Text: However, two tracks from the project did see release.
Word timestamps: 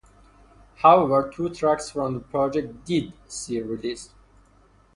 However, 0.77 1.31
two 1.31 1.49
tracks 1.49 1.91
from 1.91 2.15
the 2.15 2.19
project 2.21 2.85
did 2.85 3.13
see 3.27 3.61
release. 3.61 4.09